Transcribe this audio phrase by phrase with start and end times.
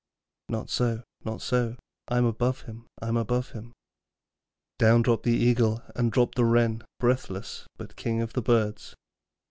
[0.49, 1.75] 'Not so, not so,
[2.07, 3.71] I'm above him, I'm above him.'
[4.79, 8.95] Down dropped the Eagle, and down dropped the Wren, breathless, but King of the Birds.